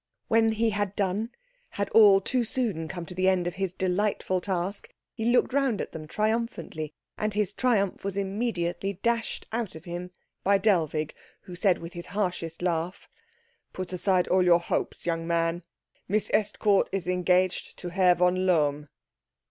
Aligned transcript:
When 0.29 0.53
he 0.53 0.71
had 0.71 0.95
done, 0.95 1.29
had 1.69 1.87
all 1.89 2.19
too 2.21 2.43
soon 2.43 2.87
come 2.87 3.05
to 3.05 3.13
the 3.13 3.27
end 3.27 3.45
of 3.45 3.53
his 3.53 3.71
delightful 3.71 4.41
task, 4.41 4.89
he 5.13 5.25
looked 5.25 5.53
round 5.53 5.79
at 5.79 5.91
them 5.91 6.07
triumphantly; 6.07 6.95
and 7.19 7.35
his 7.35 7.53
triumph 7.53 8.03
was 8.03 8.17
immediately 8.17 8.93
dashed 9.03 9.45
out 9.51 9.75
of 9.75 9.85
him 9.85 10.09
by 10.43 10.57
Dellwig, 10.57 11.13
who 11.41 11.53
said 11.55 11.77
with 11.77 11.93
his 11.93 12.07
harshest 12.07 12.63
laugh, 12.63 13.07
"Put 13.73 13.93
aside 13.93 14.27
all 14.27 14.41
your 14.43 14.59
hopes, 14.59 15.05
young 15.05 15.27
man 15.27 15.61
Miss 16.07 16.31
Estcourt 16.33 16.89
is 16.91 17.05
engaged 17.05 17.77
to 17.77 17.89
Herr 17.89 18.15
von 18.15 18.47
Lohm." 18.47 18.87